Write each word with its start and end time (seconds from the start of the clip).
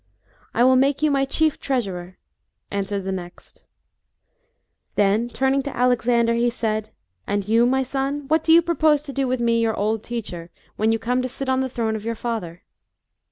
"I 0.55 0.63
will 0.63 0.77
make 0.77 1.03
you 1.03 1.11
my 1.11 1.25
chief 1.25 1.59
treasurer/' 1.59 2.15
answered 2.71 3.03
the 3.03 3.11
next. 3.11 3.65
Then 4.95 5.29
Jburning 5.29 5.63
to* 5.65 5.77
Alexander 5.77 6.33
he 6.33 6.49
said," 6.49 6.89
And 7.27 7.47
you, 7.47 7.67
my 7.67 7.83
son, 7.83 8.27
what 8.27 8.43
do 8.43 8.51
you 8.51 8.63
propose 8.63 9.03
to 9.03 9.13
do 9.13 9.27
with 9.27 9.39
me, 9.39 9.61
your 9.61 9.75
old 9.75 10.01
teacher^ 10.01 10.49
when 10.75 10.91
you 10.91 10.97
come 10.97 11.21
to 11.21 11.29
sit 11.29 11.49
on 11.49 11.59
the 11.61 11.69
throne 11.69 11.95
of 11.95 12.03
your 12.03 12.15
father 12.15 12.63